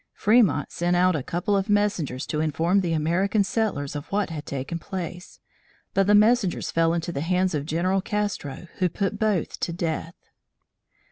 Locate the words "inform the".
2.39-2.93